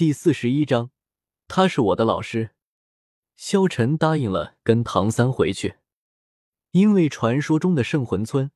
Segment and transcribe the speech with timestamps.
[0.00, 0.92] 第四十一章，
[1.46, 2.52] 他是我的老师。
[3.36, 5.76] 萧晨答应了跟唐三回去，
[6.70, 8.50] 因为传说中的圣魂村，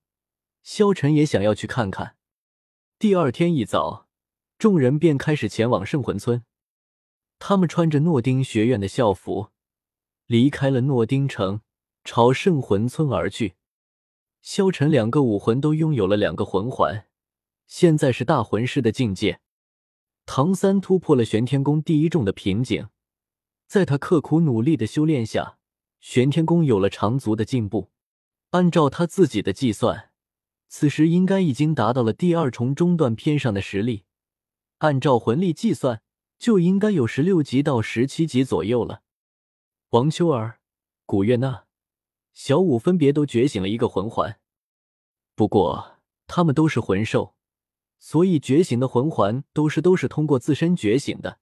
[0.62, 2.16] 萧晨也想要去看看。
[2.98, 4.08] 第二天一早，
[4.56, 6.46] 众人便开始前往圣魂村。
[7.38, 9.50] 他们穿着诺丁学院的校服，
[10.24, 11.60] 离开了诺丁城，
[12.04, 13.56] 朝圣魂村而去。
[14.40, 17.06] 萧晨两个武魂都拥有了两个魂环，
[17.66, 19.42] 现在是大魂师的境界。
[20.26, 22.88] 唐三突破了玄天宫第一重的瓶颈。
[23.66, 25.58] 在他刻苦努力的修炼下，
[26.00, 27.90] 玄天功有了长足的进步。
[28.50, 30.10] 按照他自己的计算，
[30.68, 34.04] 此时应该已经达到了第二重中段偏上的实力。
[34.78, 36.02] 按照魂力计算，
[36.38, 39.02] 就应该有十六级到十七级左右了。
[39.90, 40.60] 王秋儿、
[41.06, 41.64] 古月娜、
[42.32, 44.38] 小舞分别都觉醒了一个魂环，
[45.34, 47.34] 不过他们都是魂兽，
[48.06, 51.38] 所以觉醒的魂环都是都是通过自身觉醒的。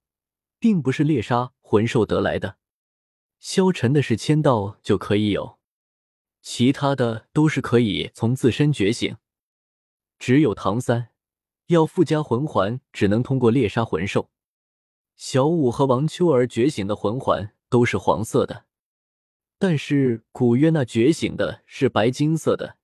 [0.60, 2.56] 并不是猎杀魂兽得来的，
[3.40, 5.58] 消沉的是签到就可以有，
[6.40, 9.16] 其他的都是可以从自身觉醒。
[10.20, 11.08] 只有唐三
[11.66, 14.30] 要附加魂环，只能通过猎杀魂兽。
[15.16, 18.66] 小舞和王秋儿觉醒的魂环都是黄色的，
[19.58, 22.76] 但是古月娜觉醒的是白金色的，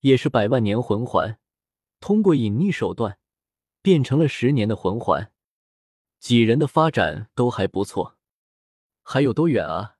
[0.00, 1.38] 也是百万年魂环，
[2.02, 3.18] 通过隐匿手段
[3.80, 5.32] 变成了十年的魂环。
[6.18, 8.18] 几人的发展都还不错，
[9.02, 9.96] 还有多远啊？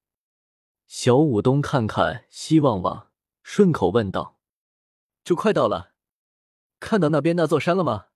[0.87, 3.11] 小舞东看看西望望，
[3.43, 4.39] 顺口问道
[5.25, 5.95] ：“就快到了，
[6.81, 8.09] 看到那边那座山了吗？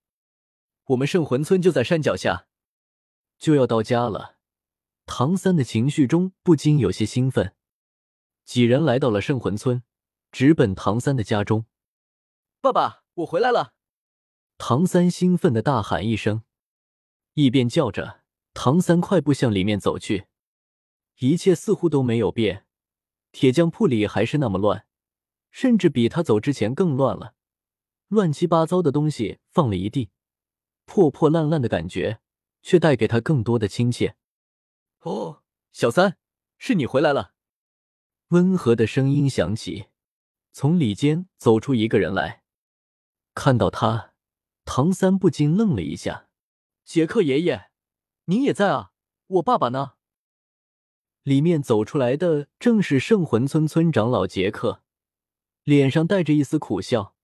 [0.87, 2.47] 我们圣魂村就在山脚下，
[3.37, 4.37] 就要到家了。”
[5.07, 7.55] 唐三的情绪中不禁有些兴奋。
[8.43, 9.83] 几人来到了圣魂村，
[10.31, 11.65] 直奔唐三的家中。
[12.59, 13.76] 爸爸，我回来了！
[14.57, 16.43] 唐三兴奋的大喊一声。
[17.33, 18.21] 一边叫着，
[18.53, 20.27] 唐三快步向里面走去。
[21.19, 22.65] 一切似乎都没有变，
[23.31, 24.85] 铁匠铺里还是那么乱，
[25.51, 27.35] 甚至比他走之前更乱了。
[28.07, 30.11] 乱七八糟的东西放了一地，
[30.85, 32.19] 破破烂烂的感觉，
[32.61, 34.15] 却带给他更多的亲切。
[35.01, 36.17] 哦，小三，
[36.57, 37.33] 是你回来了！
[38.29, 39.87] 温和的声音响起，
[40.51, 42.43] 从里间走出一个人来。
[43.33, 44.13] 看到他，
[44.67, 46.27] 唐三不禁愣了一下。
[46.83, 47.71] 杰克爷爷，
[48.25, 48.91] 您也在啊？
[49.27, 49.93] 我爸爸呢？
[51.23, 54.83] 里面走出来的正是圣魂村村长老杰克，
[55.63, 57.15] 脸上带着一丝苦笑，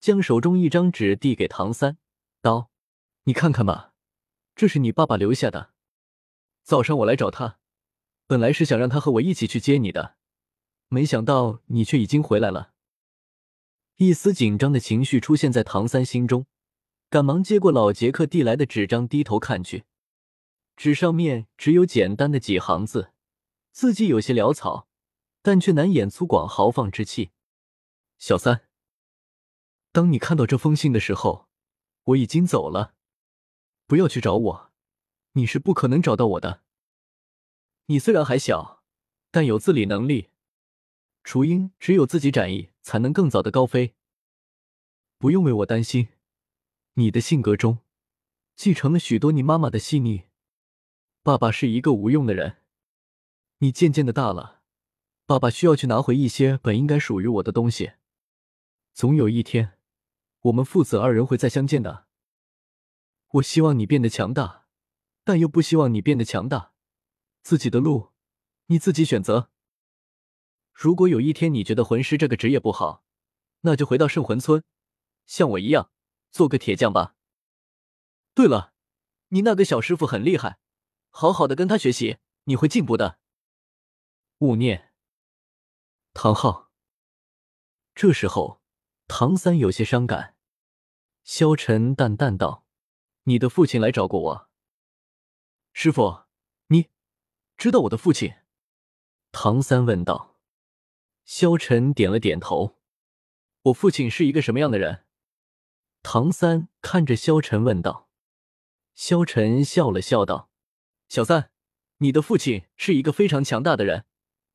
[0.00, 1.98] 将手中一张纸递给唐三，
[2.40, 2.70] 道
[3.24, 3.92] ：“你看看吧，
[4.54, 5.72] 这是你爸爸留下的。
[6.62, 7.58] 早上我来找他，
[8.28, 10.16] 本来是想让他和我一起去接你的，
[10.88, 12.72] 没想到你却已经回来了。”
[13.98, 16.46] 一丝紧张的情绪出现在唐三心中。
[17.08, 19.84] 赶忙接过老杰克递来的纸张，低头看去，
[20.76, 23.12] 纸上面只有简单的几行字，
[23.70, 24.88] 字迹有些潦草，
[25.40, 27.30] 但却难掩粗犷豪放之气。
[28.18, 28.62] 小三，
[29.92, 31.48] 当你看到这封信的时候，
[32.04, 32.94] 我已经走了，
[33.86, 34.72] 不要去找我，
[35.32, 36.62] 你是不可能找到我的。
[37.86, 38.82] 你虽然还小，
[39.30, 40.30] 但有自理能力，
[41.22, 43.94] 雏鹰只有自己展翼，才能更早的高飞。
[45.18, 46.08] 不用为我担心。
[46.98, 47.80] 你的性格中，
[48.54, 50.28] 继承了许多你妈妈的细腻。
[51.22, 52.62] 爸爸是一个无用的人，
[53.58, 54.62] 你渐渐的大了，
[55.26, 57.92] 爸爸需要去拿回一些本应该属于我的东西。
[58.94, 59.78] 总有一天，
[60.40, 62.06] 我们父子二人会再相见的。
[63.32, 64.64] 我希望你变得强大，
[65.22, 66.72] 但又不希望你变得强大。
[67.42, 68.12] 自己的路，
[68.68, 69.50] 你自己选择。
[70.72, 73.04] 如果有一天你觉得魂师这个职业不好，
[73.60, 74.64] 那就回到圣魂村，
[75.26, 75.90] 像我一样。
[76.36, 77.14] 做个铁匠吧。
[78.34, 78.74] 对了，
[79.28, 80.58] 你那个小师傅很厉害，
[81.08, 83.18] 好好的跟他学习，你会进步的。
[84.40, 84.92] 勿念，
[86.12, 86.70] 唐昊。
[87.94, 88.60] 这时候，
[89.08, 90.36] 唐三有些伤感。
[91.24, 92.66] 萧晨淡淡道
[93.24, 94.50] ：“你的父亲来找过我。”
[95.72, 96.24] 师傅，
[96.66, 96.90] 你
[97.56, 98.34] 知道我的父亲？
[99.32, 100.36] 唐三问道。
[101.24, 102.76] 萧晨点了点头
[103.64, 105.04] ：“我父亲是一个什么样的人？”
[106.08, 108.08] 唐三看着萧晨问道
[108.94, 110.48] ：“萧晨笑了笑道，
[111.08, 111.50] 小三，
[111.96, 114.04] 你的父亲是一个非常强大的人。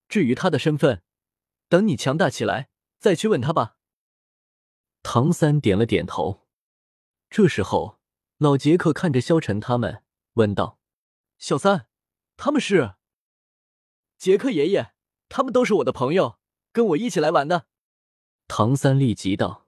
[0.07, 1.03] 至于他的身份，
[1.67, 2.69] 等你强大起来
[2.99, 3.75] 再去问他吧。”
[5.03, 6.47] 唐三点了点头。
[7.29, 7.99] 这时候，
[8.37, 10.05] 老杰克看着萧晨他们
[10.35, 10.79] 问道
[11.37, 11.87] ：“小三，
[12.37, 12.95] 他们是？”
[14.17, 14.93] 杰克爷爷，
[15.27, 16.39] 他们都是我的朋友，
[16.71, 17.67] 跟我一起来玩的。
[18.47, 19.67] 唐三立即道：“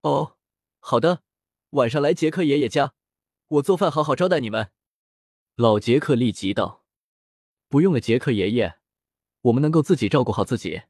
[0.00, 0.38] 哦。”
[0.86, 1.22] 好的，
[1.70, 2.92] 晚上来杰克爷爷家，
[3.48, 4.70] 我做饭好好招待你们。
[5.54, 6.84] 老杰克立即道
[7.70, 8.76] ：“不用了，杰克爷爷，
[9.40, 10.82] 我们能够自己照顾好自己。”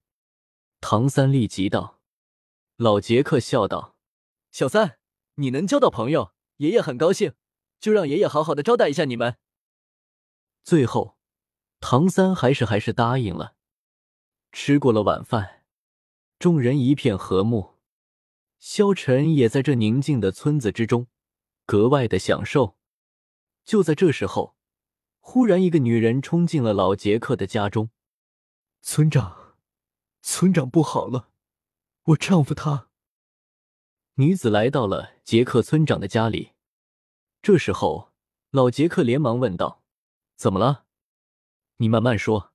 [0.82, 2.00] 唐三立即道。
[2.75, 3.94] 老杰克笑道
[4.50, 4.99] ：“小三，
[5.37, 7.35] 你能交到朋友，爷爷很高兴，
[7.79, 9.37] 就让爷爷好好的招待一下你们。”
[10.64, 11.17] 最后，
[11.79, 13.55] 唐三还是还是答应了。
[14.50, 15.64] 吃过了晚饭，
[16.41, 17.73] 众人一片和睦，
[18.66, 21.06] 萧晨也在这宁静的村子之中
[21.66, 22.78] 格外的享受。
[23.62, 24.56] 就在这时候，
[25.20, 27.90] 忽然一个女人冲进了老杰克的家中。
[28.81, 29.58] 村长，
[30.22, 31.28] 村长不好了，
[32.05, 32.88] 我丈夫他。
[34.14, 36.52] 女子来到了杰克村长的家里。
[37.43, 38.14] 这时候，
[38.49, 39.82] 老杰克连忙问道
[40.37, 40.87] ：“怎么了？
[41.76, 42.55] 你慢慢说。”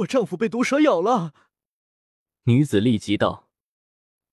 [0.00, 1.32] 我丈夫被毒蛇咬了。
[2.42, 3.47] 女子立即道：“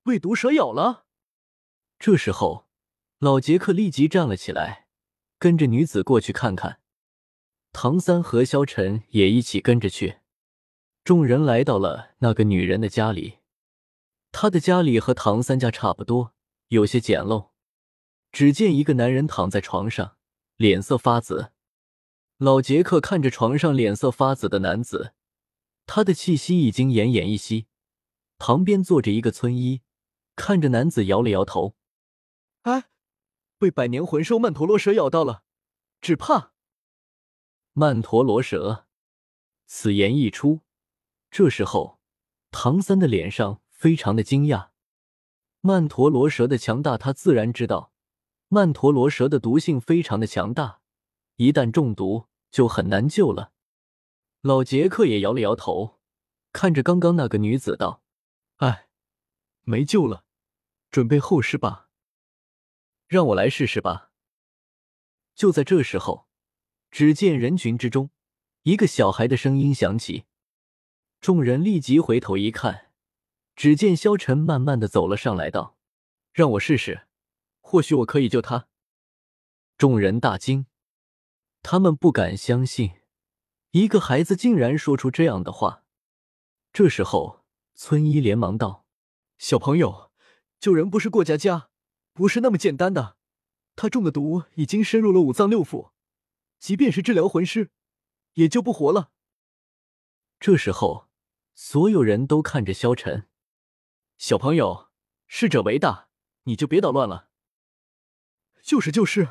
[0.05, 1.05] 被毒蛇咬了。”
[1.99, 2.67] 这时候，
[3.19, 4.83] 老杰克立即站了起来。
[5.37, 6.79] 跟着女子过去看看，
[7.73, 10.19] 唐三和萧晨也一起跟着去。
[11.03, 13.39] 众人来到了那个女人的家里，
[14.31, 16.33] 她的家里和唐三家差不多，
[16.69, 17.49] 有些简陋。
[18.31, 20.17] 只见一个男人躺在床上，
[20.55, 21.51] 脸色发紫。
[22.37, 25.13] 老杰克看着床上脸色发紫的男子，
[25.85, 27.67] 他的气息已经奄奄一息。
[28.37, 29.81] 旁边坐着一个村医，
[30.35, 31.75] 看着男子摇了摇头
[32.63, 32.89] ：“哎。”
[33.57, 35.43] 被百年魂兽曼陀罗蛇咬到了，
[36.01, 36.51] 只怕
[37.71, 38.85] 曼陀罗蛇。
[39.65, 40.59] 此言一出，
[41.31, 42.01] 这时候
[42.51, 44.71] 唐三的脸上非常的惊讶。
[45.61, 47.93] 曼陀罗蛇的强大，他自然知道。
[48.49, 50.81] 曼陀罗蛇的毒性非常的强大，
[51.37, 53.53] 一旦中毒就很难救了。
[54.41, 56.01] 老杰克也摇了摇头，
[56.51, 58.03] 看着刚刚那个女子道
[58.57, 58.89] ：“哎，
[59.61, 60.24] 没救了，
[60.95, 61.89] 准备后事吧。”
[63.05, 64.13] 让我来试试吧。
[65.35, 66.29] 就在这时候，
[66.89, 68.11] 只见人群之中，
[68.61, 70.23] 一个小孩的声音响起，
[71.19, 72.93] 众人立即回头一看，
[73.57, 75.77] 只见萧晨慢慢的走了上来，道
[76.31, 77.07] ：“让我试试，
[77.59, 78.69] 或许我可以救他。”
[79.77, 80.65] 众人大惊，
[81.61, 83.01] 他们不敢相信，
[83.71, 85.83] 一个孩子竟然说出这样的话。
[86.71, 87.43] 这时候，
[87.73, 88.85] 村医连忙道
[89.37, 90.04] ：“小朋友，
[90.59, 91.69] 救人不是过家家。”
[92.15, 93.17] 不是那么简单的，
[93.75, 95.91] 他中的毒已经深入了五脏六腑，
[96.59, 97.71] 即便是治疗魂师，
[98.35, 99.11] 也救不活了。
[100.39, 101.09] 这时候，
[101.55, 103.27] 所有人都看着萧晨，
[104.17, 104.91] 小朋友，
[105.27, 106.07] 逝者为大，
[106.43, 107.27] 你就别捣乱了。
[108.63, 109.27] 就是就是。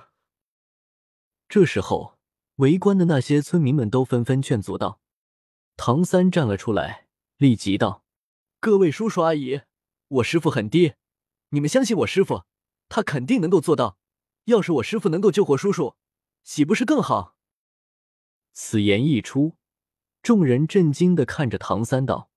[1.49, 2.19] 这时候，
[2.56, 5.00] 围观的那些村民们都纷纷劝阻道
[5.79, 8.05] ：“唐三站了出来，立即道：
[8.61, 9.62] 各位叔叔阿姨，
[10.09, 10.93] 我师傅很低，
[11.55, 12.43] 你们相信我师傅。”
[12.91, 13.99] 他肯定能够做到。
[14.45, 15.97] 要是我师傅能够救活叔叔，
[16.43, 17.39] 岂不是更好？
[18.53, 19.56] 此言一出，
[20.23, 22.31] 众人震惊的看着唐三道：“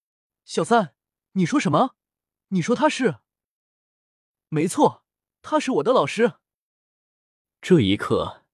[0.46, 0.96] 小三，
[1.34, 1.96] 你说什么？
[2.50, 3.18] 你说他是？
[4.48, 5.04] 没错，
[5.42, 6.36] 他是我的老师。”
[7.62, 8.46] 这一刻，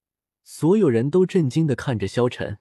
[0.44, 2.58] 所有人都震惊的看着萧晨。